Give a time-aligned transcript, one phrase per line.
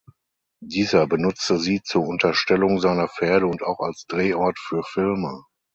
[0.65, 5.45] Dieser benutzte sie zur Unterstellung seiner Pferde und auch als Drehort für Filme.